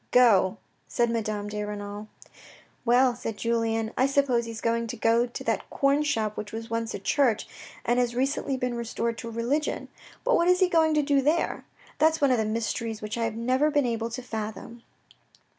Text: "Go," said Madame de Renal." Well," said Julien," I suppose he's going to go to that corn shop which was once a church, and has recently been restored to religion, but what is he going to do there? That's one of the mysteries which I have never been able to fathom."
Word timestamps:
"Go," 0.11 0.57
said 0.87 1.11
Madame 1.11 1.47
de 1.47 1.63
Renal." 1.63 2.07
Well," 2.85 3.13
said 3.15 3.37
Julien," 3.37 3.91
I 3.99 4.07
suppose 4.07 4.45
he's 4.45 4.59
going 4.59 4.87
to 4.87 4.95
go 4.97 5.27
to 5.27 5.43
that 5.43 5.69
corn 5.69 6.01
shop 6.01 6.35
which 6.35 6.51
was 6.51 6.71
once 6.71 6.95
a 6.95 6.99
church, 6.99 7.47
and 7.85 7.99
has 7.99 8.15
recently 8.15 8.57
been 8.57 8.73
restored 8.73 9.15
to 9.19 9.29
religion, 9.29 9.89
but 10.23 10.35
what 10.35 10.47
is 10.47 10.59
he 10.59 10.69
going 10.69 10.95
to 10.95 11.03
do 11.03 11.21
there? 11.21 11.65
That's 11.99 12.19
one 12.19 12.31
of 12.31 12.39
the 12.39 12.45
mysteries 12.45 12.99
which 13.03 13.15
I 13.15 13.25
have 13.25 13.35
never 13.35 13.69
been 13.69 13.85
able 13.85 14.09
to 14.09 14.23
fathom." 14.23 14.81